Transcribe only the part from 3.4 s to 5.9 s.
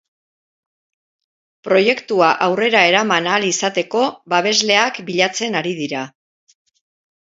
izateko babesleak bilatzen ari